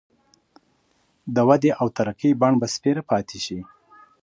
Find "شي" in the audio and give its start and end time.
3.45-3.59